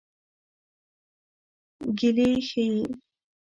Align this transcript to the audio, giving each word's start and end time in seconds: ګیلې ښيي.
ګیلې 1.97 2.29
ښيي. 2.47 2.79